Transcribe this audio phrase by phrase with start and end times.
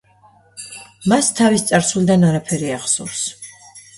[1.11, 3.21] მას თავის წარსულიდან არაფერი ახსოვს.